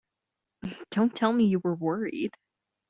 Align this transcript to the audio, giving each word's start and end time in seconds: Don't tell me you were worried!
Don't 0.89 1.15
tell 1.15 1.31
me 1.31 1.45
you 1.45 1.59
were 1.63 1.75
worried! 1.75 2.33